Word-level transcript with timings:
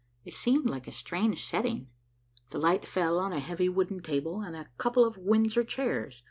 It 0.25 0.33
seemed 0.33 0.67
like 0.67 0.87
a 0.87 0.91
stage 0.91 1.43
setting. 1.45 1.87
The 2.49 2.57
light 2.57 2.87
fell 2.87 3.19
on 3.19 3.31
a 3.31 3.39
heavy 3.39 3.69
wooden 3.69 4.01
table 4.01 4.41
and 4.41 4.55
a 4.55 4.67
couple 4.79 5.05
of 5.05 5.15
Windsor 5.19 5.63
chairs. 5.63 6.19